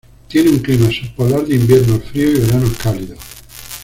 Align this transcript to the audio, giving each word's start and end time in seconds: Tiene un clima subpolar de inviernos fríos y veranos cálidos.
Tiene 0.27 0.49
un 0.49 0.57
clima 0.57 0.89
subpolar 0.89 1.45
de 1.45 1.53
inviernos 1.55 2.03
fríos 2.05 2.33
y 2.39 2.41
veranos 2.41 2.75
cálidos. 2.81 3.19